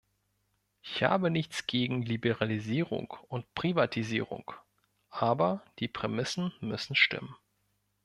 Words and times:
Ich 0.81 1.03
habe 1.03 1.29
nichts 1.29 1.67
gegen 1.67 2.01
Liberalisierung 2.01 3.11
und 3.27 3.53
Privatisierung, 3.53 4.49
aber 5.11 5.61
die 5.77 5.87
Prämissen 5.87 6.51
müssen 6.59 6.95
stimmen. 6.95 7.35